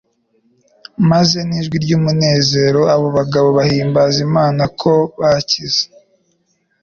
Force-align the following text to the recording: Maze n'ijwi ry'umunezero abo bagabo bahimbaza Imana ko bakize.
Maze 1.09 1.37
n'ijwi 1.47 1.77
ry'umunezero 1.83 2.81
abo 2.93 3.07
bagabo 3.17 3.47
bahimbaza 3.57 4.17
Imana 4.27 4.63
ko 4.79 4.93
bakize. 5.19 5.83